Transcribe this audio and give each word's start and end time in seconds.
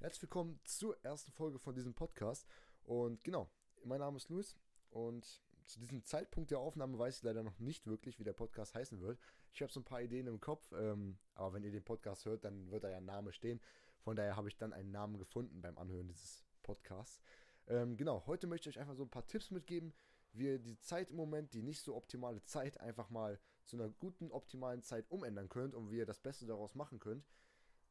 Herzlich 0.00 0.22
willkommen 0.22 0.58
zur 0.64 0.96
ersten 1.04 1.30
Folge 1.30 1.58
von 1.58 1.74
diesem 1.74 1.92
Podcast. 1.92 2.46
Und 2.84 3.22
genau, 3.22 3.50
mein 3.84 4.00
Name 4.00 4.16
ist 4.16 4.30
Luis 4.30 4.56
und 4.88 5.42
zu 5.66 5.78
diesem 5.78 6.06
Zeitpunkt 6.06 6.50
der 6.50 6.58
Aufnahme 6.58 6.98
weiß 6.98 7.18
ich 7.18 7.22
leider 7.22 7.42
noch 7.42 7.58
nicht 7.58 7.86
wirklich, 7.86 8.18
wie 8.18 8.24
der 8.24 8.32
Podcast 8.32 8.74
heißen 8.74 8.98
wird. 9.02 9.18
Ich 9.52 9.60
habe 9.60 9.70
so 9.70 9.78
ein 9.78 9.84
paar 9.84 10.00
Ideen 10.00 10.26
im 10.26 10.40
Kopf, 10.40 10.72
ähm, 10.72 11.18
aber 11.34 11.52
wenn 11.52 11.64
ihr 11.64 11.70
den 11.70 11.84
Podcast 11.84 12.24
hört, 12.24 12.46
dann 12.46 12.70
wird 12.70 12.82
da 12.82 12.88
ja 12.88 12.96
ein 12.96 13.04
Name 13.04 13.30
stehen. 13.34 13.60
Von 13.98 14.16
daher 14.16 14.36
habe 14.36 14.48
ich 14.48 14.56
dann 14.56 14.72
einen 14.72 14.90
Namen 14.90 15.18
gefunden 15.18 15.60
beim 15.60 15.76
Anhören 15.76 16.08
dieses 16.08 16.46
Podcasts. 16.62 17.20
Ähm, 17.66 17.98
genau, 17.98 18.24
heute 18.26 18.46
möchte 18.46 18.70
ich 18.70 18.76
euch 18.76 18.80
einfach 18.80 18.96
so 18.96 19.02
ein 19.02 19.10
paar 19.10 19.26
Tipps 19.26 19.50
mitgeben, 19.50 19.92
wie 20.32 20.46
ihr 20.46 20.58
die 20.58 20.78
Zeit 20.78 21.10
im 21.10 21.16
Moment, 21.16 21.52
die 21.52 21.62
nicht 21.62 21.82
so 21.82 21.94
optimale 21.94 22.42
Zeit, 22.44 22.80
einfach 22.80 23.10
mal 23.10 23.38
zu 23.66 23.76
einer 23.76 23.90
guten, 23.90 24.30
optimalen 24.30 24.82
Zeit 24.82 25.10
umändern 25.10 25.50
könnt 25.50 25.74
und 25.74 25.90
wie 25.90 25.98
ihr 25.98 26.06
das 26.06 26.20
Beste 26.20 26.46
daraus 26.46 26.74
machen 26.74 27.00
könnt. 27.00 27.26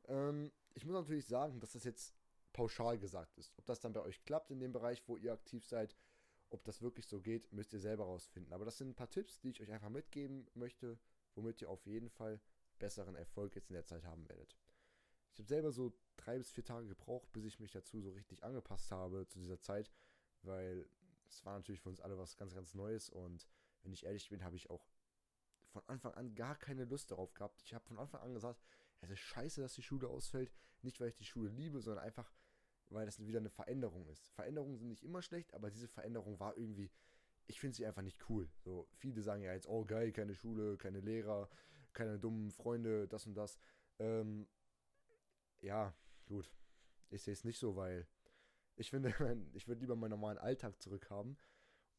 Ähm, 0.08 0.52
ich 0.74 0.86
muss 0.86 0.96
natürlich 0.96 1.26
sagen, 1.26 1.60
dass 1.60 1.74
das 1.74 1.84
jetzt 1.84 2.16
pauschal 2.54 2.98
gesagt 2.98 3.38
ist. 3.38 3.54
Ob 3.58 3.66
das 3.66 3.80
dann 3.80 3.94
bei 3.94 4.02
euch 4.02 4.24
klappt 4.24 4.52
in 4.52 4.60
dem 4.60 4.72
Bereich, 4.72 5.04
wo 5.08 5.18
ihr 5.18 5.34
aktiv 5.34 5.66
seid, 5.66 5.96
ob 6.50 6.64
das 6.64 6.82
wirklich 6.82 7.08
so 7.08 7.22
geht, 7.22 7.52
müsst 7.54 7.74
ihr 7.74 7.80
selber 7.80 8.06
rausfinden. 8.06 8.54
Aber 8.54 8.66
das 8.66 8.78
sind 8.78 8.90
ein 8.90 8.96
paar 8.96 9.10
Tipps, 9.10 9.40
die 9.40 9.50
ich 9.50 9.62
euch 9.62 9.72
einfach 9.72 9.90
mitgeben 9.90 10.48
möchte, 10.56 11.00
womit 11.36 11.62
ihr 11.62 11.70
auf 11.70 11.86
jeden 11.86 12.10
Fall 12.10 12.42
besseren 12.80 13.16
Erfolg 13.16 13.56
jetzt 13.56 13.70
in 13.70 13.76
der 13.76 13.86
Zeit 13.86 14.04
haben 14.06 14.28
werdet. 14.30 14.58
Ich 15.34 15.40
habe 15.40 15.48
selber 15.48 15.72
so 15.72 15.94
drei 16.18 16.38
bis 16.38 16.52
vier 16.52 16.66
Tage 16.66 16.88
gebraucht, 16.88 17.32
bis 17.32 17.46
ich 17.46 17.60
mich 17.60 17.72
dazu 17.72 18.02
so 18.02 18.12
richtig 18.12 18.44
angepasst 18.44 18.92
habe 18.92 19.28
zu 19.28 19.40
dieser 19.40 19.60
Zeit, 19.60 19.92
weil 20.42 20.90
es 21.28 21.46
war 21.46 21.56
natürlich 21.56 21.82
für 21.82 21.90
uns 21.90 22.02
alle 22.02 22.18
was 22.18 22.36
ganz, 22.36 22.56
ganz 22.56 22.74
Neues 22.74 23.10
und 23.10 23.48
wenn 23.84 23.94
ich 23.94 24.06
ehrlich 24.06 24.30
bin, 24.30 24.44
habe 24.44 24.56
ich 24.56 24.70
auch 24.70 24.86
von 25.70 25.84
Anfang 25.88 26.14
an 26.16 26.34
gar 26.36 26.56
keine 26.56 26.86
Lust 26.86 27.12
darauf 27.12 27.34
gehabt. 27.34 27.62
Ich 27.62 27.74
habe 27.74 27.86
von 27.86 28.00
Anfang 28.00 28.22
an 28.22 28.34
gesagt, 28.34 28.66
es 29.02 29.12
ist 29.12 29.20
scheiße, 29.20 29.62
dass 29.62 29.74
die 29.74 29.82
Schule 29.82 30.08
ausfällt. 30.08 30.52
Nicht, 30.82 31.00
weil 31.00 31.10
ich 31.10 31.16
die 31.16 31.26
Schule 31.26 31.50
liebe, 31.50 31.82
sondern 31.82 32.04
einfach, 32.04 32.32
weil 32.90 33.06
das 33.06 33.26
wieder 33.26 33.40
eine 33.40 33.50
Veränderung 33.50 34.08
ist. 34.08 34.30
Veränderungen 34.30 34.78
sind 34.78 34.88
nicht 34.88 35.04
immer 35.04 35.22
schlecht, 35.22 35.54
aber 35.54 35.70
diese 35.70 35.88
Veränderung 35.88 36.40
war 36.40 36.58
irgendwie, 36.58 36.92
ich 37.48 37.60
finde 37.60 37.76
sie 37.76 37.86
einfach 37.86 38.02
nicht 38.02 38.30
cool. 38.30 38.50
So, 38.60 38.88
viele 38.94 39.22
sagen 39.22 39.42
ja 39.42 39.54
jetzt, 39.54 39.68
oh 39.68 39.86
geil, 39.86 40.12
keine 40.12 40.36
Schule, 40.36 40.78
keine 40.78 41.00
Lehrer, 41.00 41.50
keine 41.94 42.20
dummen 42.20 42.52
Freunde, 42.52 43.08
das 43.08 43.26
und 43.26 43.36
das. 43.36 43.60
Ähm, 44.00 44.48
ja, 45.62 45.94
gut. 46.26 46.52
Ich 47.10 47.24
sehe 47.24 47.34
es 47.34 47.44
nicht 47.44 47.60
so, 47.60 47.76
weil 47.76 48.08
ich 48.76 48.90
finde, 48.90 49.10
ich 49.54 49.68
würde 49.68 49.82
lieber 49.82 49.96
meinen 49.96 50.12
normalen 50.12 50.38
Alltag 50.38 50.82
zurückhaben 50.82 51.38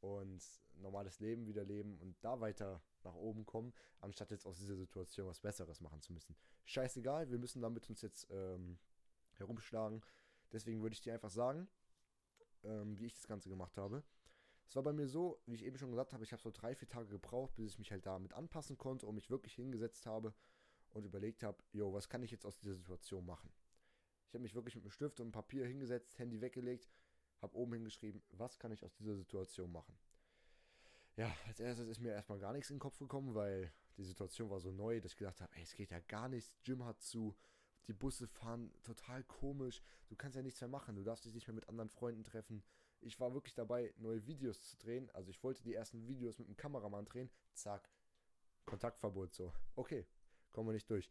und 0.00 0.42
normales 0.82 1.20
Leben 1.20 1.46
wieder 1.46 1.64
leben 1.64 1.98
und 1.98 2.16
da 2.22 2.40
weiter 2.40 2.82
nach 3.04 3.14
oben 3.14 3.46
kommen, 3.46 3.72
anstatt 4.00 4.30
jetzt 4.30 4.46
aus 4.46 4.58
dieser 4.58 4.76
Situation 4.76 5.28
was 5.28 5.40
Besseres 5.40 5.80
machen 5.80 6.00
zu 6.00 6.12
müssen. 6.12 6.36
Scheißegal, 6.64 7.30
wir 7.30 7.38
müssen 7.38 7.62
damit 7.62 7.88
uns 7.88 8.02
jetzt 8.02 8.28
ähm, 8.30 8.78
herumschlagen. 9.34 10.02
Deswegen 10.52 10.82
würde 10.82 10.94
ich 10.94 11.00
dir 11.00 11.14
einfach 11.14 11.30
sagen, 11.30 11.68
ähm, 12.64 12.98
wie 12.98 13.06
ich 13.06 13.14
das 13.14 13.26
Ganze 13.26 13.48
gemacht 13.48 13.76
habe. 13.76 14.02
Es 14.66 14.76
war 14.76 14.82
bei 14.82 14.92
mir 14.92 15.08
so, 15.08 15.42
wie 15.46 15.54
ich 15.54 15.64
eben 15.64 15.78
schon 15.78 15.90
gesagt 15.90 16.12
habe, 16.12 16.22
ich 16.22 16.32
habe 16.32 16.42
so 16.42 16.50
drei, 16.52 16.74
vier 16.74 16.88
Tage 16.88 17.08
gebraucht, 17.08 17.54
bis 17.56 17.72
ich 17.72 17.78
mich 17.78 17.90
halt 17.90 18.06
damit 18.06 18.32
anpassen 18.34 18.78
konnte 18.78 19.06
und 19.06 19.16
mich 19.16 19.30
wirklich 19.30 19.54
hingesetzt 19.54 20.06
habe 20.06 20.32
und 20.90 21.04
überlegt 21.04 21.42
habe, 21.42 21.58
jo, 21.72 21.92
was 21.92 22.08
kann 22.08 22.22
ich 22.22 22.30
jetzt 22.30 22.46
aus 22.46 22.56
dieser 22.56 22.74
Situation 22.74 23.26
machen? 23.26 23.52
Ich 24.28 24.34
habe 24.34 24.42
mich 24.42 24.54
wirklich 24.54 24.76
mit 24.76 24.84
einem 24.84 24.92
Stift 24.92 25.18
und 25.18 25.26
einem 25.26 25.32
Papier 25.32 25.66
hingesetzt, 25.66 26.18
Handy 26.18 26.40
weggelegt, 26.40 26.88
habe 27.40 27.56
oben 27.56 27.74
hingeschrieben, 27.74 28.22
was 28.30 28.58
kann 28.58 28.70
ich 28.70 28.84
aus 28.84 28.94
dieser 28.94 29.16
Situation 29.16 29.72
machen? 29.72 29.98
Ja, 31.20 31.30
als 31.46 31.60
erstes 31.60 31.86
ist 31.86 32.00
mir 32.00 32.12
erstmal 32.12 32.38
gar 32.38 32.54
nichts 32.54 32.70
in 32.70 32.76
den 32.76 32.80
Kopf 32.80 32.98
gekommen, 32.98 33.34
weil 33.34 33.70
die 33.98 34.04
Situation 34.04 34.48
war 34.48 34.58
so 34.58 34.72
neu, 34.72 35.02
dass 35.02 35.12
ich 35.12 35.18
gedacht 35.18 35.42
habe, 35.42 35.54
ey, 35.54 35.62
es 35.62 35.74
geht 35.74 35.90
ja 35.90 36.00
gar 36.00 36.30
nichts, 36.30 36.50
Gym 36.64 36.82
hat 36.86 37.02
zu, 37.02 37.36
die 37.88 37.92
Busse 37.92 38.26
fahren 38.26 38.72
total 38.84 39.22
komisch, 39.24 39.82
du 40.08 40.16
kannst 40.16 40.36
ja 40.36 40.42
nichts 40.42 40.62
mehr 40.62 40.68
machen, 40.68 40.96
du 40.96 41.04
darfst 41.04 41.26
dich 41.26 41.34
nicht 41.34 41.46
mehr 41.46 41.54
mit 41.54 41.68
anderen 41.68 41.90
Freunden 41.90 42.24
treffen. 42.24 42.64
Ich 43.02 43.20
war 43.20 43.34
wirklich 43.34 43.54
dabei, 43.54 43.92
neue 43.98 44.26
Videos 44.26 44.62
zu 44.70 44.78
drehen, 44.78 45.10
also 45.10 45.30
ich 45.30 45.44
wollte 45.44 45.62
die 45.62 45.74
ersten 45.74 46.06
Videos 46.06 46.38
mit 46.38 46.48
dem 46.48 46.56
Kameramann 46.56 47.04
drehen, 47.04 47.30
zack, 47.52 47.90
Kontaktverbot 48.64 49.34
so. 49.34 49.52
Okay, 49.74 50.06
kommen 50.52 50.70
wir 50.70 50.72
nicht 50.72 50.88
durch. 50.88 51.10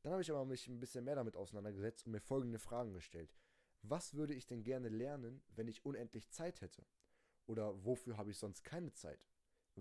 Dann 0.00 0.12
habe 0.12 0.22
ich 0.22 0.30
aber 0.30 0.46
mich 0.46 0.68
ein 0.68 0.80
bisschen 0.80 1.04
mehr 1.04 1.16
damit 1.16 1.36
auseinandergesetzt 1.36 2.06
und 2.06 2.12
mir 2.12 2.20
folgende 2.20 2.58
Fragen 2.58 2.94
gestellt. 2.94 3.36
Was 3.82 4.14
würde 4.14 4.32
ich 4.32 4.46
denn 4.46 4.62
gerne 4.62 4.88
lernen, 4.88 5.42
wenn 5.54 5.68
ich 5.68 5.84
unendlich 5.84 6.30
Zeit 6.30 6.62
hätte? 6.62 6.86
Oder 7.44 7.84
wofür 7.84 8.16
habe 8.16 8.30
ich 8.30 8.38
sonst 8.38 8.64
keine 8.64 8.94
Zeit? 8.94 9.29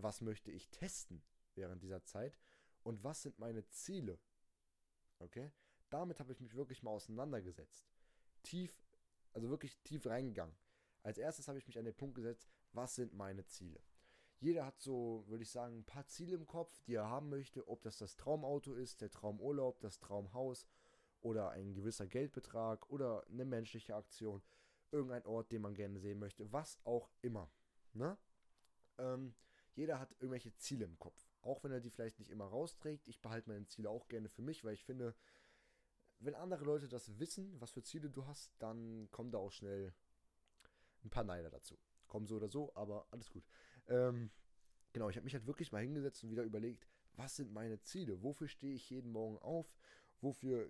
Was 0.04 0.22
möchte 0.22 0.52
ich 0.52 0.70
testen 0.70 1.24
während 1.56 1.84
dieser 1.84 2.04
Zeit 2.04 2.38
und 2.84 3.04
was 3.04 3.22
sind 3.22 3.40
meine 3.40 3.68
Ziele. 3.68 4.20
Okay? 5.20 5.52
Damit 5.90 6.20
habe 6.20 6.32
ich 6.32 6.40
mich 6.40 6.56
wirklich 6.56 6.84
mal 6.84 6.92
auseinandergesetzt. 6.92 7.90
Tief, 8.44 8.82
also 9.34 9.50
wirklich 9.50 9.78
tief 9.84 10.06
reingegangen. 10.06 10.56
Als 11.04 11.18
erstes 11.18 11.48
habe 11.48 11.58
ich 11.58 11.68
mich 11.68 11.78
an 11.78 11.86
den 11.86 11.96
Punkt 11.96 12.16
gesetzt, 12.16 12.50
was 12.74 12.96
sind 12.96 13.14
meine 13.14 13.46
Ziele. 13.46 13.82
Jeder 14.40 14.66
hat 14.66 14.80
so, 14.80 15.26
würde 15.28 15.44
ich 15.44 15.52
sagen, 15.52 15.80
ein 15.80 15.86
paar 15.86 16.08
Ziele 16.08 16.36
im 16.36 16.48
Kopf, 16.48 16.82
die 16.84 16.94
er 16.94 17.09
haben 17.09 17.30
möchte, 17.30 17.68
ob 17.68 17.82
das 17.82 17.98
das 17.98 18.16
Traumauto 18.16 18.74
ist, 18.74 19.02
der 19.02 19.12
Traumurlaub, 19.12 19.82
das 19.82 20.00
Traumhaus 20.00 20.66
oder 21.22 21.50
ein 21.50 21.74
gewisser 21.74 22.08
Geldbetrag 22.08 22.90
oder 22.90 23.26
eine 23.28 23.44
menschliche 23.44 23.96
Aktion, 23.96 24.42
irgendein 24.92 25.26
Ort, 25.26 25.52
den 25.52 25.62
man 25.62 25.76
gerne 25.76 26.00
sehen 26.00 26.20
möchte, 26.20 26.52
was 26.54 26.80
auch 26.86 27.09
immer. 27.22 27.52
Ne? 27.94 28.18
Ähm, 28.98 29.36
jeder 29.79 29.97
hat 29.97 30.12
irgendwelche 30.19 30.53
Ziele 30.57 30.84
im 30.84 31.00
Kopf. 31.00 31.31
Auch 31.41 31.63
wenn 31.63 31.72
er 31.72 31.79
die 31.79 31.90
vielleicht 31.90 32.19
nicht 32.19 32.29
immer 32.29 32.45
rausträgt. 32.45 33.07
Ich 33.07 33.22
behalte 33.22 33.50
meine 33.50 33.66
Ziele 33.66 33.90
auch 33.90 34.09
gerne 34.09 34.28
für 34.28 34.41
mich, 34.41 34.66
weil 34.66 34.73
ich 34.73 34.84
finde, 34.84 35.16
wenn 36.19 36.35
andere 36.35 36.66
Leute 36.66 36.90
das 36.90 37.17
wissen, 37.17 37.59
was 37.62 37.72
für 37.72 37.81
Ziele 37.81 38.09
du 38.09 38.25
hast, 38.25 38.51
dann 38.59 39.09
kommen 39.12 39.31
da 39.31 39.38
auch 39.38 39.53
schnell 39.53 39.94
ein 41.06 41.09
paar 41.09 41.23
Neider 41.23 41.50
dazu. 41.50 41.79
Kommen 42.07 42.28
so 42.28 42.35
oder 42.35 42.50
so, 42.50 42.75
aber 42.75 43.07
alles 43.12 43.29
gut. 43.29 43.45
Ähm, 43.88 44.31
genau, 44.91 45.09
ich 45.09 45.16
habe 45.16 45.23
mich 45.23 45.34
halt 45.34 45.47
wirklich 45.47 45.72
mal 45.72 45.81
hingesetzt 45.81 46.25
und 46.25 46.29
wieder 46.29 46.44
überlegt, 46.44 46.85
was 47.13 47.38
sind 47.38 47.53
meine 47.53 47.81
Ziele? 47.81 48.22
Wofür 48.22 48.50
stehe 48.50 48.75
ich 48.75 48.90
jeden 48.90 49.13
Morgen 49.13 49.38
auf? 49.38 49.73
Wofür 50.19 50.69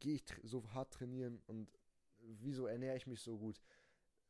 gehe 0.00 0.16
ich 0.16 0.24
so 0.42 0.70
hart 0.74 0.92
trainieren 0.92 1.40
und 1.46 1.70
wieso 2.18 2.66
ernähre 2.66 2.98
ich 2.98 3.06
mich 3.06 3.22
so 3.22 3.38
gut? 3.38 3.58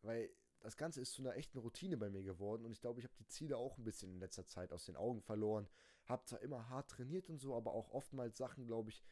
Weil 0.03 0.31
das 0.65 0.79
Ganze 0.79 1.03
ist 1.03 1.13
zu 1.13 1.21
einer 1.23 1.37
echten 1.37 1.59
Routine 1.59 1.99
bei 1.99 2.09
mir 2.09 2.23
geworden 2.23 2.65
und 2.65 2.73
ich 2.73 2.81
glaube, 2.81 2.99
ich 2.99 3.05
habe 3.05 3.15
die 3.19 3.27
Ziele 3.27 3.59
auch 3.59 3.77
ein 3.77 3.85
bisschen 3.85 4.11
in 4.11 4.19
letzter 4.19 4.47
Zeit 4.47 4.73
aus 4.73 4.87
den 4.87 4.97
Augen 4.97 5.21
verloren. 5.21 5.69
Habe 6.07 6.25
zwar 6.25 6.41
immer 6.41 6.71
hart 6.71 6.91
trainiert 6.91 7.29
und 7.29 7.39
so, 7.39 7.55
aber 7.55 7.73
auch 7.73 7.91
oftmals 7.91 8.39
Sachen, 8.39 8.67
glaube 8.67 8.89
ich, 8.89 9.05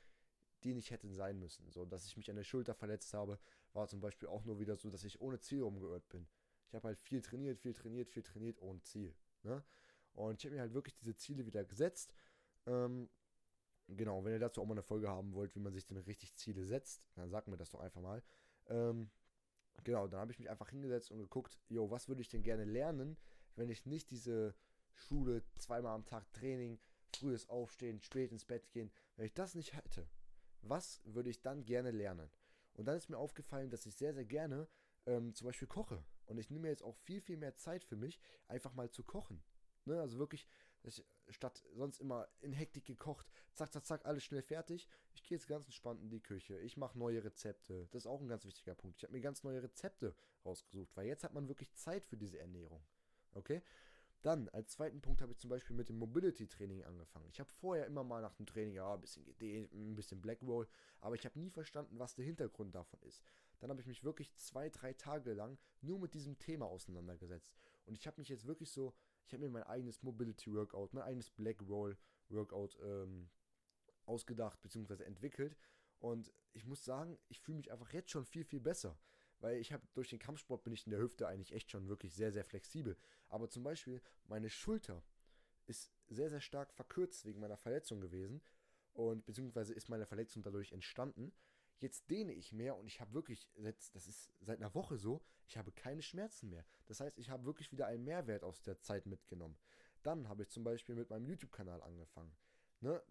die 0.65 0.73
nicht 0.73 0.91
hätten 0.91 1.13
sein 1.13 1.39
müssen. 1.39 1.71
So, 1.71 1.85
dass 1.85 2.07
ich 2.07 2.17
mich 2.17 2.31
an 2.31 2.37
der 2.37 2.45
Schulter 2.45 2.75
verletzt 2.75 3.13
habe, 3.13 3.39
war 3.75 3.87
zum 3.87 4.01
Beispiel 4.01 4.29
auch 4.29 4.45
nur 4.45 4.61
wieder 4.61 4.77
so, 4.77 4.89
dass 4.89 5.05
ich 5.05 5.21
ohne 5.21 5.41
Ziel 5.41 5.63
rumgeirrt 5.63 6.09
bin. 6.09 6.27
Ich 6.69 6.75
habe 6.75 6.89
halt 6.89 6.99
viel 6.99 7.21
trainiert, 7.21 7.59
viel 7.59 7.75
trainiert, 7.75 8.09
viel 8.09 8.23
trainiert 8.23 8.59
ohne 8.63 8.81
Ziel. 8.81 9.15
Ne? 9.43 9.63
Und 10.15 10.41
ich 10.41 10.47
habe 10.47 10.55
mir 10.55 10.63
halt 10.63 10.73
wirklich 10.73 10.95
diese 10.95 11.17
Ziele 11.17 11.45
wieder 11.45 11.65
gesetzt. 11.65 12.15
Ähm, 12.65 13.11
genau, 13.89 14.25
wenn 14.25 14.33
ihr 14.33 14.39
dazu 14.39 14.63
auch 14.63 14.67
mal 14.67 14.73
eine 14.73 14.83
Folge 14.83 15.11
haben 15.11 15.35
wollt, 15.35 15.55
wie 15.55 15.61
man 15.61 15.75
sich 15.75 15.85
denn 15.85 15.99
richtig 15.99 16.35
Ziele 16.35 16.65
setzt, 16.65 17.03
dann 17.15 17.29
sagt 17.29 17.49
mir 17.49 17.59
das 17.59 17.69
doch 17.69 17.81
einfach 17.81 18.01
mal. 18.01 18.23
Ähm, 18.69 19.11
genau, 19.85 20.07
dann 20.07 20.21
habe 20.21 20.33
ich 20.33 20.39
mich 20.39 20.51
einfach 20.51 20.71
hingesetzt 20.71 21.11
und 21.11 21.19
geguckt, 21.19 21.59
jo, 21.69 21.91
was 21.91 22.09
würde 22.09 22.21
ich 22.21 22.29
denn 22.29 22.43
gerne 22.43 22.65
lernen, 22.65 23.17
wenn 23.57 23.71
ich 23.71 23.87
nicht 23.87 24.11
diese 24.11 24.55
Schule, 24.95 25.43
zweimal 25.59 25.95
am 25.95 26.05
Tag 26.05 26.31
Training, 26.33 26.79
frühes 27.15 27.49
Aufstehen, 27.49 28.01
spät 28.01 28.33
ins 28.33 28.45
Bett 28.45 28.71
gehen, 28.71 28.91
wenn 29.17 29.27
ich 29.27 29.35
das 29.35 29.55
nicht 29.55 29.75
hätte, 29.75 30.09
was 30.63 31.01
würde 31.05 31.31
ich 31.31 31.43
dann 31.43 31.65
gerne 31.65 31.91
lernen? 31.91 32.31
Und 32.75 32.87
dann 32.87 32.97
ist 32.97 33.09
mir 33.09 33.19
aufgefallen, 33.19 33.71
dass 33.71 33.87
ich 33.87 33.97
sehr, 33.97 34.15
sehr 34.15 34.25
gerne 34.25 34.69
ähm, 35.07 35.35
zum 35.35 35.47
Beispiel 35.47 35.69
koche. 35.69 36.05
Und 36.27 36.39
ich 36.39 36.51
nehme 36.51 36.69
jetzt 36.69 36.83
auch 36.83 36.97
viel, 36.97 37.21
viel 37.21 37.37
mehr 37.37 37.57
Zeit 37.57 37.85
für 37.85 37.97
mich, 37.97 38.21
einfach 38.49 38.73
mal 38.73 38.91
zu 38.91 39.03
kochen. 39.03 39.43
Ne, 39.85 40.01
also 40.01 40.19
wirklich, 40.19 40.47
ich, 40.85 41.05
statt 41.29 41.63
sonst 41.75 42.01
immer 42.01 42.29
in 42.41 42.53
Hektik 42.53 42.85
gekocht, 42.85 43.31
zack, 43.55 43.73
zack, 43.73 43.87
zack, 43.87 44.07
alles 44.07 44.25
schnell 44.25 44.43
fertig. 44.43 44.89
Ich 45.15 45.23
gehe 45.23 45.37
jetzt 45.37 45.47
ganz 45.47 45.65
entspannt 45.67 46.03
in 46.03 46.11
die 46.11 46.21
Küche. 46.21 46.59
Ich 46.61 46.77
mache 46.77 46.99
neue 46.99 47.23
Rezepte. 47.23 47.89
Das 47.91 48.03
ist 48.03 48.07
auch 48.07 48.21
ein 48.21 48.29
ganz 48.29 48.45
wichtiger 48.45 48.75
Punkt. 48.75 48.99
Ich 48.99 49.05
habe 49.05 49.13
mir 49.13 49.21
ganz 49.21 49.43
neue 49.43 49.63
Rezepte 49.63 50.15
rausgesucht, 50.45 50.97
weil 50.97 51.07
jetzt 51.07 51.25
hat 51.25 51.35
man 51.35 51.49
wirklich 51.49 51.73
Zeit 51.75 52.05
für 52.05 52.17
diese 52.17 52.39
Ernährung. 52.39 52.83
Okay? 53.35 53.63
Dann, 54.23 54.49
als 54.51 54.71
zweiten 54.71 55.01
Punkt 55.01 55.21
habe 55.21 55.33
ich 55.33 55.39
zum 55.39 55.51
Beispiel 55.51 55.75
mit 55.75 55.89
dem 55.89 55.99
Mobility-Training 55.99 56.85
angefangen. 56.85 57.29
Ich 57.29 57.41
habe 57.41 57.51
vorher 57.51 57.87
immer 57.87 58.05
mal 58.05 58.23
nach 58.23 58.35
dem 58.35 58.47
Training, 58.47 58.75
ja, 58.75 58.95
ein 58.95 59.01
bisschen 59.01 59.25
gedehnt, 59.25 59.73
ein 59.73 59.97
bisschen 59.97 60.21
Blackroll, 60.21 60.69
aber 61.01 61.17
ich 61.17 61.25
habe 61.25 61.41
nie 61.41 61.51
verstanden, 61.51 61.99
was 61.99 62.15
der 62.15 62.25
Hintergrund 62.25 62.73
davon 62.73 63.03
ist. 63.03 63.21
Dann 63.59 63.71
habe 63.71 63.81
ich 63.81 63.87
mich 63.89 64.05
wirklich 64.05 64.33
zwei, 64.37 64.69
drei 64.71 64.93
Tage 64.93 65.33
lang 65.33 65.59
nur 65.81 65.99
mit 65.99 66.15
diesem 66.15 66.39
Thema 66.39 66.67
auseinandergesetzt. 66.67 67.57
Und 67.85 67.99
ich 67.99 68.07
habe 68.07 68.21
mich 68.21 68.29
jetzt 68.29 68.47
wirklich 68.47 68.71
so 68.71 68.95
ich 69.25 69.33
habe 69.33 69.45
mir 69.45 69.51
mein 69.51 69.63
eigenes 69.65 70.03
Mobility 70.03 70.53
Workout, 70.53 70.93
mein 70.95 71.05
eigenes 71.05 71.31
Black 71.31 71.63
Roll 71.63 71.97
Workout 72.29 72.79
ähm, 72.83 73.29
ausgedacht 74.07 74.61
bzw. 74.63 75.05
entwickelt. 75.05 75.57
Und 75.99 76.33
ich 76.53 76.67
muss 76.67 76.85
sagen, 76.85 77.19
ich 77.29 77.41
fühle 77.41 77.57
mich 77.57 77.71
einfach 77.71 77.93
jetzt 77.93 78.11
schon 78.11 78.25
viel, 78.25 78.45
viel 78.45 78.61
besser. 78.61 78.99
Weil 79.39 79.59
ich 79.59 79.73
habe 79.73 79.87
durch 79.95 80.09
den 80.09 80.19
Kampfsport 80.19 80.63
bin 80.63 80.73
ich 80.73 80.87
in 80.87 80.91
der 80.91 81.01
Hüfte 81.01 81.27
eigentlich 81.27 81.53
echt 81.53 81.71
schon 81.71 81.89
wirklich 81.89 82.15
sehr, 82.15 82.33
sehr 82.33 82.45
flexibel. 82.45 82.97
Aber 83.29 83.49
zum 83.49 83.63
Beispiel 83.63 84.01
meine 84.25 84.51
Schulter 84.51 85.03
ist 85.67 85.93
sehr, 86.09 86.31
sehr 86.31 86.41
stark 86.41 86.73
verkürzt 86.73 87.25
wegen 87.25 87.41
meiner 87.41 87.57
Verletzung 87.57 88.01
gewesen. 88.01 88.43
Und 88.93 89.25
beziehungsweise 89.25 89.73
ist 89.73 89.89
meine 89.89 90.07
Verletzung 90.07 90.43
dadurch 90.43 90.73
entstanden. 90.73 91.33
Jetzt 91.83 92.09
dehne 92.11 92.33
ich 92.33 92.53
mehr 92.53 92.77
und 92.77 92.87
ich 92.87 93.01
habe 93.01 93.13
wirklich, 93.13 93.51
das 93.93 94.07
ist 94.07 94.33
seit 94.41 94.61
einer 94.61 94.73
Woche 94.73 94.97
so, 94.97 95.21
ich 95.49 95.57
habe 95.57 95.73
keine 95.73 96.01
Schmerzen 96.01 96.49
mehr. 96.49 96.65
Das 96.87 97.01
heißt, 97.01 97.19
ich 97.19 97.29
habe 97.29 97.45
wirklich 97.45 97.73
wieder 97.73 97.89
einen 97.89 98.05
Mehrwert 98.05 98.45
aus 98.45 98.63
der 98.63 98.81
Zeit 98.81 99.05
mitgenommen. 99.05 99.59
Dann 100.05 100.29
habe 100.29 100.45
ich 100.45 100.49
zum 100.51 100.63
Beispiel 100.63 100.95
mit 100.95 101.11
meinem 101.11 101.27
YouTube-Kanal 101.27 101.83
angefangen. 101.83 102.37
Ne? 102.83 103.03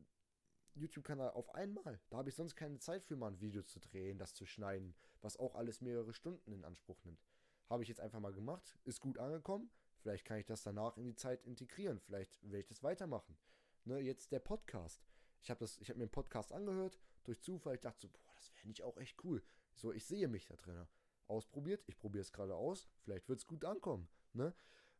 YouTube-Kanal 0.75 1.31
auf 1.31 1.53
einmal. 1.53 1.99
Da 2.09 2.19
habe 2.19 2.29
ich 2.29 2.35
sonst 2.35 2.55
keine 2.55 2.79
Zeit 2.79 3.03
für, 3.03 3.17
mal 3.17 3.31
ein 3.31 3.41
Video 3.41 3.61
zu 3.61 3.81
drehen, 3.81 4.17
das 4.17 4.33
zu 4.33 4.45
schneiden, 4.45 4.95
was 5.19 5.35
auch 5.35 5.55
alles 5.55 5.81
mehrere 5.81 6.13
Stunden 6.13 6.53
in 6.53 6.63
Anspruch 6.63 7.03
nimmt. 7.03 7.27
Habe 7.69 7.83
ich 7.83 7.89
jetzt 7.89 7.99
einfach 7.99 8.21
mal 8.21 8.31
gemacht, 8.31 8.77
ist 8.85 9.01
gut 9.01 9.17
angekommen. 9.17 9.69
Vielleicht 9.97 10.23
kann 10.23 10.37
ich 10.37 10.45
das 10.45 10.63
danach 10.63 10.95
in 10.95 11.03
die 11.03 11.15
Zeit 11.15 11.43
integrieren. 11.43 11.99
Vielleicht 11.99 12.41
werde 12.41 12.59
ich 12.59 12.67
das 12.67 12.83
weitermachen. 12.83 13.37
Ne, 13.83 13.99
jetzt 13.99 14.31
der 14.31 14.39
Podcast. 14.39 15.03
Ich 15.41 15.51
habe 15.51 15.65
hab 15.65 15.97
mir 15.97 16.03
einen 16.03 16.09
Podcast 16.09 16.53
angehört, 16.53 17.01
durch 17.25 17.41
Zufall. 17.41 17.75
Ich 17.75 17.81
dachte 17.81 17.99
so, 17.99 18.07
boah, 18.07 18.30
das 18.41 18.55
wäre 18.55 18.67
nicht 18.67 18.83
auch 18.83 18.97
echt 18.97 19.23
cool. 19.23 19.43
So, 19.75 19.91
ich 19.93 20.05
sehe 20.05 20.27
mich 20.27 20.45
da 20.45 20.55
drin. 20.55 20.87
Ausprobiert, 21.27 21.83
ich 21.87 21.97
probiere 21.97 22.21
es 22.21 22.33
gerade 22.33 22.55
aus. 22.55 22.89
Vielleicht 23.03 23.29
wird 23.29 23.39
es 23.39 23.47
gut 23.47 23.63
ankommen. 23.63 24.09
Ne? 24.33 24.53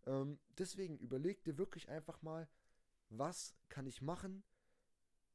Ähm, 0.06 0.40
deswegen 0.58 0.98
überleg 0.98 1.44
dir 1.44 1.58
wirklich 1.58 1.90
einfach 1.90 2.22
mal, 2.22 2.48
was 3.10 3.56
kann 3.70 3.86
ich 3.88 4.02
machen, 4.02 4.44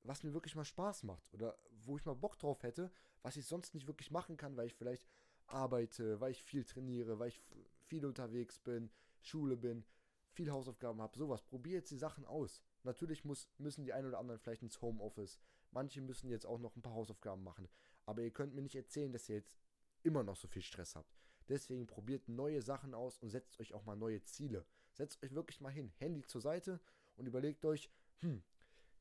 was 0.03 0.23
mir 0.23 0.33
wirklich 0.33 0.57
mal 0.57 0.65
Spaß 0.65 1.03
macht 1.03 1.33
oder 1.35 1.59
wo 1.85 1.97
ich 1.97 2.05
mal 2.05 2.15
Bock 2.15 2.39
drauf 2.39 2.63
hätte, 2.63 2.91
was 3.23 3.37
ich 3.37 3.47
sonst 3.47 3.75
nicht 3.75 3.87
wirklich 3.87 4.11
machen 4.11 4.37
kann, 4.37 4.57
weil 4.57 4.67
ich 4.67 4.75
vielleicht 4.75 5.07
arbeite, 5.47 6.21
weil 6.21 6.33
ich 6.33 6.43
viel 6.43 6.65
trainiere, 6.65 7.19
weil 7.19 7.29
ich 7.29 7.43
viel 7.87 8.07
unterwegs 8.07 8.59
bin, 8.59 8.91
Schule 9.21 9.57
bin, 9.57 9.85
viel 10.31 10.51
Hausaufgaben 10.51 11.01
habe, 11.01 11.17
sowas. 11.17 11.43
Probier 11.43 11.75
jetzt 11.75 11.91
die 11.91 11.97
Sachen 11.97 12.25
aus. 12.25 12.61
Natürlich 12.83 13.25
muss, 13.25 13.49
müssen 13.59 13.85
die 13.85 13.93
einen 13.93 14.09
oder 14.09 14.19
anderen 14.19 14.41
vielleicht 14.41 14.63
ins 14.63 14.81
Homeoffice. 14.81 15.39
Manche 15.71 16.01
müssen 16.01 16.29
jetzt 16.29 16.47
auch 16.47 16.59
noch 16.59 16.77
ein 16.77 16.83
paar 16.83 16.95
Hausaufgaben 16.95 17.43
machen. 17.43 17.69
Aber 18.07 18.23
ihr 18.23 18.31
könnt 18.31 18.55
mir 18.55 18.63
nicht 18.63 18.77
erzählen, 18.77 19.13
dass 19.13 19.29
ihr 19.29 19.37
jetzt 19.37 19.55
immer 20.03 20.23
noch 20.23 20.37
so 20.37 20.49
viel 20.49 20.63
Stress 20.63 20.97
habt. 20.97 21.15
Deswegen 21.49 21.87
probiert 21.87 22.29
neue 22.29 22.63
Sachen 22.63 22.95
aus 22.95 23.19
und 23.19 23.31
setzt 23.31 23.61
euch 23.61 23.75
auch 23.75 23.85
mal 23.85 23.97
neue 23.97 24.23
Ziele. 24.25 24.65
Setzt 24.95 25.23
euch 25.23 25.35
wirklich 25.35 25.61
mal 25.61 25.71
hin, 25.71 25.93
Handy 25.99 26.23
zur 26.23 26.41
Seite 26.41 26.81
und 27.17 27.27
überlegt 27.27 27.65
euch, 27.65 27.91
hm, 28.21 28.43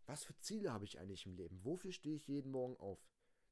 was 0.05 0.25
für 0.25 0.37
Ziele 0.37 0.71
habe 0.71 0.85
ich 0.85 0.99
eigentlich 0.99 1.25
im 1.25 1.35
Leben? 1.35 1.63
Wofür 1.63 1.91
stehe 1.91 2.15
ich 2.15 2.27
jeden 2.27 2.51
Morgen 2.51 2.77
auf? 2.77 2.99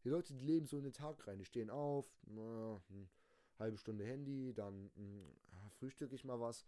Die 0.04 0.10
Leute, 0.10 0.34
die 0.34 0.46
leben 0.46 0.68
so 0.68 0.78
in 0.78 0.84
den 0.84 0.94
Tag 0.94 1.26
rein, 1.28 1.40
die 1.40 1.46
stehen 1.46 1.70
auf, 1.70 2.06
hm, 2.26 3.10
halbe 3.58 3.78
Stunde 3.78 4.06
Handy, 4.06 4.54
dann 4.54 4.92
hm, 4.96 5.36
frühstücke 5.80 6.16
ich 6.16 6.26
mal 6.26 6.40
was, 6.40 6.66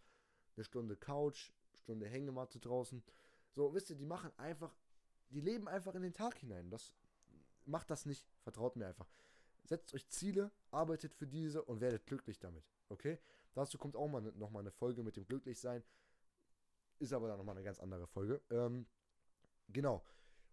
eine 0.55 0.63
Stunde 0.63 0.95
Couch, 0.95 1.51
Stunde 1.73 2.07
Hängematte 2.07 2.59
draußen. 2.59 3.03
So, 3.51 3.73
wisst 3.73 3.89
ihr, 3.89 3.95
die 3.95 4.05
machen 4.05 4.31
einfach, 4.37 4.75
die 5.29 5.41
leben 5.41 5.67
einfach 5.67 5.95
in 5.95 6.01
den 6.01 6.13
Tag 6.13 6.37
hinein. 6.37 6.69
Das 6.69 6.93
macht 7.65 7.89
das 7.89 8.05
nicht, 8.05 8.27
vertraut 8.41 8.75
mir 8.75 8.87
einfach. 8.87 9.09
Setzt 9.63 9.93
euch 9.93 10.07
Ziele, 10.09 10.51
arbeitet 10.71 11.13
für 11.13 11.27
diese 11.27 11.63
und 11.63 11.81
werdet 11.81 12.05
glücklich 12.05 12.39
damit. 12.39 12.63
Okay? 12.89 13.19
Dazu 13.53 13.77
kommt 13.77 13.95
auch 13.95 14.07
mal 14.07 14.21
ne, 14.21 14.31
nochmal 14.33 14.61
eine 14.61 14.71
Folge 14.71 15.03
mit 15.03 15.15
dem 15.15 15.25
Glücklichsein. 15.25 15.83
Ist 16.99 17.13
aber 17.13 17.27
dann 17.27 17.37
nochmal 17.37 17.55
eine 17.55 17.65
ganz 17.65 17.79
andere 17.79 18.07
Folge. 18.07 18.41
Ähm, 18.49 18.85
Genau. 19.69 20.03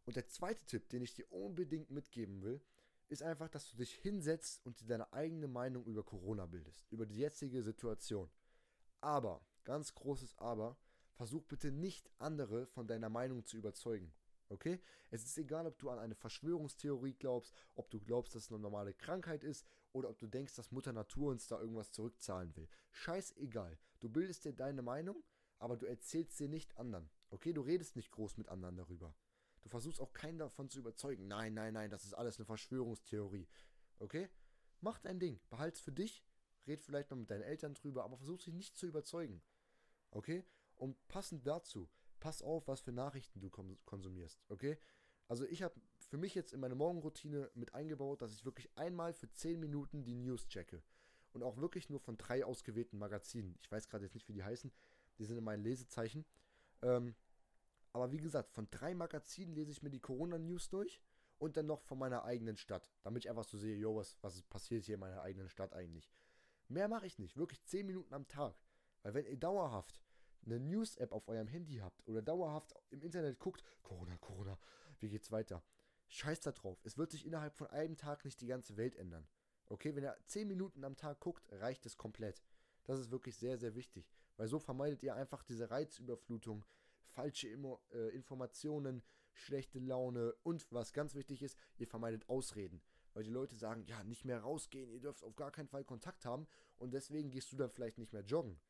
Und 0.05 0.17
der 0.17 0.27
zweite 0.27 0.65
Tipp, 0.67 0.89
den 0.89 1.03
ich 1.03 1.15
dir 1.15 1.31
unbedingt 1.31 1.91
mitgeben 1.91 2.43
will, 2.43 2.61
ist 3.09 3.23
einfach, 3.23 3.49
dass 3.49 3.71
du 3.71 3.77
dich 3.77 3.95
hinsetzt 3.95 4.65
und 4.65 4.81
dir 4.81 4.87
deine 4.87 5.13
eigene 5.13 5.49
Meinung 5.49 5.85
über 5.85 6.03
Corona 6.03 6.47
bildest, 6.47 6.87
über 6.91 7.07
die 7.07 7.19
jetzige 7.19 7.63
Situation. 7.63 8.31
Aber, 9.01 9.45
ganz 9.65 9.95
großes 9.95 10.39
Aber, 10.39 10.77
versuch 11.15 11.45
bitte 11.45 11.71
nicht 11.71 12.11
andere 12.19 12.67
von 12.67 12.87
deiner 12.87 13.11
Meinung 13.11 13.45
zu 13.45 13.57
überzeugen. 13.57 14.13
Okay? 14.53 14.81
Es 15.11 15.25
ist 15.25 15.39
egal, 15.39 15.67
ob 15.67 15.79
du 15.79 15.89
an 15.89 15.99
eine 15.99 16.15
Verschwörungstheorie 16.15 17.15
glaubst, 17.15 17.55
ob 17.75 17.91
du 17.91 17.99
glaubst, 17.99 18.35
dass 18.35 18.45
es 18.45 18.51
eine 18.51 18.61
normale 18.61 18.93
Krankheit 18.93 19.45
ist 19.45 19.67
oder 19.93 20.11
ob 20.11 20.19
du 20.19 20.27
denkst, 20.27 20.55
dass 20.55 20.71
Mutter 20.71 20.93
Natur 20.93 21.31
uns 21.31 21.49
da 21.49 21.59
irgendwas 21.59 21.91
zurückzahlen 21.91 22.55
will. 22.55 22.69
Scheißegal. 22.91 23.79
Du 24.01 24.11
bildest 24.11 24.45
dir 24.45 24.53
deine 24.53 24.83
Meinung, 24.83 25.23
aber 25.59 25.77
du 25.77 25.87
erzählst 25.87 26.37
sie 26.37 26.49
nicht 26.49 26.77
anderen. 26.77 27.09
Okay, 27.31 27.55
du 27.55 27.63
redest 27.63 27.97
nicht 27.97 28.11
groß 28.11 28.37
mit 28.37 28.49
anderen 28.49 28.77
darüber. 28.77 29.15
Du 29.63 29.71
versuchst 29.71 30.01
auch 30.01 30.13
keinen 30.13 30.39
davon 30.39 30.69
zu 30.69 30.81
überzeugen. 30.81 31.29
Nein, 31.29 31.55
nein, 31.55 31.73
nein, 31.73 31.89
das 31.89 32.05
ist 32.05 32.15
alles 32.15 32.37
eine 32.37 32.45
Verschwörungstheorie. 32.45 33.49
Okay? 34.01 34.29
Mach 34.81 34.99
dein 34.99 35.19
Ding. 35.19 35.41
Behalt's 35.49 35.81
für 35.81 35.93
dich. 35.93 36.23
Red 36.67 36.83
vielleicht 36.83 37.11
mal 37.11 37.17
mit 37.17 37.31
deinen 37.31 37.43
Eltern 37.43 37.75
drüber, 37.75 38.05
aber 38.05 38.19
versuch 38.19 38.41
sie 38.41 38.53
nicht 38.53 38.77
zu 38.77 38.87
überzeugen. 38.87 39.43
Okay? 40.11 40.45
Und 40.75 41.09
passend 41.09 41.47
dazu, 41.47 41.89
pass 42.23 42.41
auf, 42.41 42.69
was 42.69 42.81
für 42.81 42.93
Nachrichten 42.93 43.41
du 43.41 43.51
konsumierst. 43.85 44.41
Okay? 44.49 44.79
Also 45.27 45.45
ich 45.45 45.61
habe 45.65 45.75
für 45.99 46.17
mich 46.17 46.37
jetzt 46.37 46.53
in 46.53 46.61
meine 46.61 46.77
Morgenroutine 46.77 47.51
mit 47.55 47.75
eingebaut, 47.75 48.23
dass 48.23 48.33
ich 48.33 48.45
wirklich 48.45 48.71
einmal 48.77 49.13
für 49.13 49.29
10 49.29 49.59
Minuten 49.59 50.05
die 50.05 50.15
News 50.15 50.47
checke. 50.47 50.85
Und 51.33 51.43
auch 51.43 51.57
wirklich 51.57 51.91
nur 51.91 51.99
von 51.99 52.17
drei 52.17 52.45
ausgewählten 52.45 52.97
Magazinen. 52.97 53.59
Ich 53.61 53.73
weiß 53.73 53.89
gerade 53.89 54.05
jetzt 54.05 54.15
nicht, 54.15 54.29
wie 54.29 54.35
die 54.35 54.45
heißen. 54.45 54.71
Die 55.19 55.25
sind 55.25 55.37
in 55.37 55.43
meinen 55.43 55.65
Lesezeichen. 55.65 56.25
Ähm, 56.83 57.17
aber 57.93 58.13
wie 58.13 58.19
gesagt, 58.19 58.53
von 58.53 58.69
drei 58.71 58.95
Magazinen 58.95 59.53
lese 59.57 59.73
ich 59.73 59.83
mir 59.83 59.91
die 59.91 60.01
Corona-News 60.01 60.69
durch 60.69 61.01
und 61.39 61.57
dann 61.57 61.67
noch 61.67 61.83
von 61.83 61.99
meiner 61.99 62.23
eigenen 62.23 62.57
Stadt, 62.57 62.93
damit 63.03 63.25
ich 63.25 63.31
einfach 63.31 63.45
so 63.45 63.59
sehe, 63.59 63.77
jo, 63.77 63.97
was, 63.97 64.17
was 64.23 64.43
passiert 64.43 64.85
hier 64.85 64.95
in 64.95 65.01
meiner 65.01 65.23
eigenen 65.23 65.49
Stadt 65.49 65.73
eigentlich. 65.73 66.09
Mehr 66.69 66.87
mache 66.87 67.07
ich 67.07 67.19
nicht, 67.19 67.37
wirklich 67.37 67.65
10 67.65 67.85
Minuten 67.85 68.15
am 68.15 68.29
Tag. 68.29 68.55
Weil 69.03 69.15
wenn 69.15 69.27
ihr 69.27 69.37
dauerhaft 69.37 70.01
eine 70.45 70.61
News-App 70.61 71.13
auf 71.13 71.29
eurem 71.29 71.49
Handy 71.49 71.77
habt 71.77 72.07
oder 72.07 72.23
dauerhaft 72.23 72.75
im 72.91 73.03
Internet 73.03 73.39
guckt, 73.39 73.63
Corona, 73.83 74.17
Corona, 74.19 74.59
wie 74.99 75.09
geht's 75.09 75.31
weiter? 75.31 75.63
Scheiß 76.09 76.41
da 76.41 76.53
drauf. 76.53 76.81
Es 76.85 76.99
wird 76.99 77.11
sich 77.11 77.25
innerhalb 77.25 77.55
von 77.55 77.69
einem 77.69 77.97
Tag 77.97 78.25
nicht 78.25 78.41
die 78.41 78.47
ganze 78.47 78.77
Welt 78.77 78.97
ändern. 78.97 79.27
Okay, 79.67 79.95
wenn 79.95 80.05
ihr 80.05 80.17
10 80.27 80.49
Minuten 80.49 80.85
am 80.85 80.97
Tag 80.97 81.21
guckt, 81.21 81.47
reicht 81.51 81.87
es 81.87 81.97
komplett. 81.97 82.43
Das 82.85 82.99
ist 82.99 83.11
wirklich 83.11 83.37
sehr, 83.37 83.57
sehr 83.57 83.75
wichtig. 83.75 84.11
Weil 84.37 84.49
so 84.49 84.59
vermeidet 84.59 85.03
ihr 85.03 85.15
einfach 85.15 85.43
diese 85.43 85.71
Reizüberflutung, 85.71 86.65
falsche 87.07 87.49
Immo 87.49 87.81
äh, 87.93 88.09
Informationen, 88.15 89.03
schlechte 89.33 89.79
Laune 89.79 90.35
und 90.43 90.71
was 90.73 90.93
ganz 90.93 91.15
wichtig 91.15 91.43
ist, 91.43 91.57
ihr 91.79 91.87
vermeidet 91.87 92.29
Ausreden. 92.29 92.83
Weil 93.15 93.25
die 93.25 93.31
Leute 93.31 93.57
sagen, 93.57 93.85
ja, 93.87 94.03
nicht 94.05 94.25
mehr 94.25 94.41
rausgehen, 94.41 94.91
ihr 94.91 95.01
dürft 95.01 95.23
auf 95.23 95.37
gar 95.37 95.51
keinen 95.51 95.69
Fall 95.69 95.85
Kontakt 95.85 96.25
haben 96.25 96.47
und 96.77 96.93
deswegen 96.93 97.31
gehst 97.31 97.53
du 97.53 97.57
dann 97.57 97.71
vielleicht 97.71 97.99
nicht 97.99 98.13
mehr 98.13 98.23
joggen. 98.23 98.61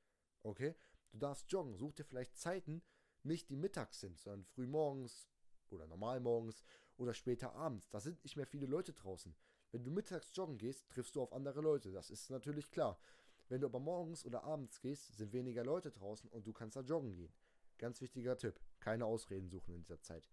Okay? 0.43 0.75
Du 1.13 1.19
darfst 1.19 1.51
joggen, 1.53 1.77
such 1.77 1.95
dir 1.95 2.05
vielleicht 2.05 2.37
Zeiten, 2.37 2.83
nicht 3.23 3.51
die 3.51 3.57
mittags 3.57 4.01
sind, 4.01 4.19
sondern 4.19 4.45
früh 4.45 4.67
morgens 4.67 5.29
oder 5.71 5.87
normal 5.87 6.21
morgens 6.21 6.65
oder 6.97 7.15
später 7.15 7.55
abends. 7.55 7.89
Da 7.91 8.01
sind 8.01 8.23
nicht 8.25 8.37
mehr 8.37 8.47
viele 8.47 8.67
Leute 8.67 8.93
draußen. 8.93 9.35
Wenn 9.71 9.85
du 9.85 9.91
mittags 9.91 10.35
joggen 10.35 10.59
gehst, 10.59 10.89
triffst 10.91 11.15
du 11.15 11.23
auf 11.23 11.33
andere 11.33 11.61
Leute. 11.61 11.93
Das 11.93 12.11
ist 12.11 12.31
natürlich 12.31 12.71
klar. 12.71 12.99
Wenn 13.49 13.61
du 13.61 13.67
aber 13.67 13.81
morgens 13.81 14.25
oder 14.25 14.45
abends 14.45 14.81
gehst, 14.81 15.17
sind 15.17 15.33
weniger 15.33 15.65
Leute 15.65 15.91
draußen 15.91 16.31
und 16.31 16.47
du 16.47 16.53
kannst 16.53 16.77
da 16.77 16.81
joggen 16.81 17.15
gehen. 17.15 17.33
Ganz 17.79 18.01
wichtiger 18.01 18.37
Tipp. 18.37 18.61
Keine 18.81 19.07
Ausreden 19.07 19.49
suchen 19.49 19.75
in 19.75 19.83
dieser 19.83 20.01
Zeit. 20.01 20.31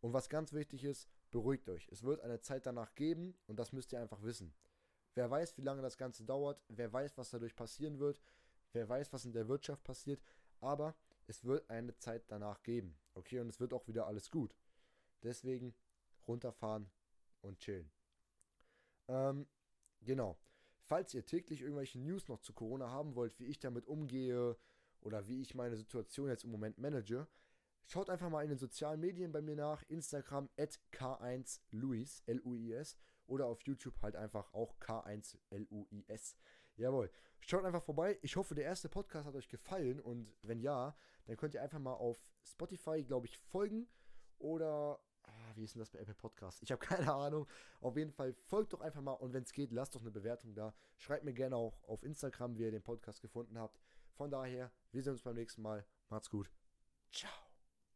Und 0.00 0.12
was 0.12 0.28
ganz 0.28 0.52
wichtig 0.52 0.84
ist, 0.84 1.08
beruhigt 1.30 1.68
euch. 1.68 1.88
Es 1.90 2.02
wird 2.02 2.20
eine 2.20 2.40
Zeit 2.40 2.66
danach 2.66 2.94
geben 2.94 3.34
und 3.46 3.58
das 3.58 3.72
müsst 3.72 3.92
ihr 3.92 4.00
einfach 4.00 4.22
wissen. 4.22 4.54
Wer 5.14 5.30
weiß, 5.30 5.58
wie 5.58 5.62
lange 5.62 5.82
das 5.82 5.98
Ganze 5.98 6.24
dauert, 6.24 6.62
wer 6.68 6.92
weiß, 6.92 7.18
was 7.18 7.30
dadurch 7.30 7.54
passieren 7.54 7.98
wird, 7.98 8.22
wer 8.72 8.88
weiß, 8.88 9.12
was 9.12 9.24
in 9.24 9.32
der 9.32 9.48
Wirtschaft 9.48 9.84
passiert, 9.84 10.20
aber 10.60 10.94
es 11.26 11.44
wird 11.44 11.68
eine 11.70 11.96
Zeit 11.96 12.24
danach 12.28 12.62
geben. 12.62 12.98
Okay, 13.14 13.40
und 13.40 13.48
es 13.48 13.60
wird 13.60 13.72
auch 13.72 13.86
wieder 13.86 14.06
alles 14.06 14.30
gut. 14.30 14.54
Deswegen 15.22 15.74
runterfahren 16.26 16.90
und 17.40 17.58
chillen. 17.58 17.90
Ähm, 19.08 19.46
genau. 20.00 20.38
Falls 20.82 21.14
ihr 21.14 21.24
täglich 21.24 21.62
irgendwelche 21.62 21.98
News 21.98 22.28
noch 22.28 22.40
zu 22.40 22.52
Corona 22.52 22.90
haben 22.90 23.14
wollt, 23.14 23.38
wie 23.38 23.46
ich 23.46 23.58
damit 23.60 23.86
umgehe 23.86 24.56
oder 25.00 25.26
wie 25.28 25.40
ich 25.40 25.54
meine 25.54 25.76
Situation 25.76 26.28
jetzt 26.28 26.44
im 26.44 26.50
Moment 26.50 26.78
manage, 26.78 27.28
schaut 27.86 28.10
einfach 28.10 28.30
mal 28.30 28.42
in 28.42 28.50
den 28.50 28.58
sozialen 28.58 29.00
Medien 29.00 29.32
bei 29.32 29.40
mir 29.40 29.56
nach. 29.56 29.82
Instagram 29.88 30.48
at 30.56 30.80
K1Luis, 30.92 32.22
L-U-I-S. 32.26 32.96
Oder 33.26 33.46
auf 33.46 33.62
YouTube 33.62 34.00
halt 34.02 34.16
einfach 34.16 34.52
auch 34.52 34.76
K1L-U-I-S. 34.80 36.36
Jawohl. 36.80 37.10
Schaut 37.40 37.64
einfach 37.64 37.82
vorbei. 37.82 38.18
Ich 38.22 38.36
hoffe, 38.36 38.54
der 38.54 38.64
erste 38.64 38.88
Podcast 38.88 39.26
hat 39.26 39.34
euch 39.34 39.48
gefallen. 39.48 40.00
Und 40.00 40.32
wenn 40.42 40.60
ja, 40.60 40.96
dann 41.26 41.36
könnt 41.36 41.54
ihr 41.54 41.62
einfach 41.62 41.78
mal 41.78 41.94
auf 41.94 42.18
Spotify, 42.44 43.02
glaube 43.04 43.26
ich, 43.26 43.38
folgen. 43.38 43.88
Oder 44.38 45.00
Ah, 45.30 45.52
wie 45.56 45.64
ist 45.64 45.74
denn 45.74 45.80
das 45.80 45.90
bei 45.90 45.98
Apple 45.98 46.14
Podcasts? 46.14 46.62
Ich 46.62 46.72
habe 46.72 46.80
keine 46.86 47.12
Ahnung. 47.12 47.46
Auf 47.80 47.96
jeden 47.96 48.12
Fall 48.12 48.34
folgt 48.46 48.72
doch 48.72 48.80
einfach 48.80 49.02
mal 49.02 49.12
und 49.12 49.32
wenn 49.32 49.42
es 49.42 49.52
geht, 49.52 49.72
lasst 49.72 49.94
doch 49.94 50.00
eine 50.00 50.10
Bewertung 50.10 50.54
da. 50.54 50.74
Schreibt 50.96 51.24
mir 51.24 51.34
gerne 51.34 51.56
auch 51.56 51.82
auf 51.84 52.02
Instagram, 52.02 52.56
wie 52.56 52.62
ihr 52.62 52.70
den 52.70 52.82
Podcast 52.82 53.20
gefunden 53.20 53.58
habt. 53.58 53.80
Von 54.14 54.30
daher, 54.30 54.70
wir 54.92 55.02
sehen 55.02 55.12
uns 55.12 55.22
beim 55.22 55.36
nächsten 55.36 55.62
Mal. 55.62 55.86
Macht's 56.08 56.30
gut. 56.30 56.50
Ciao. 57.12 57.49